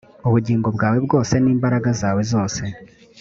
ubugingo 0.27 0.67
bwawe 0.75 0.97
bwose 1.05 1.33
n 1.43 1.45
imbaraga 1.53 1.89
zawe 2.01 2.21
zose 2.31 2.61